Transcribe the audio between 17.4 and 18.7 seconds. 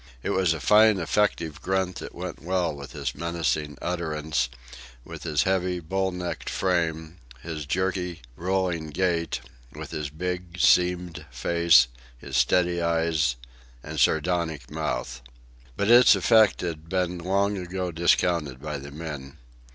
ago discounted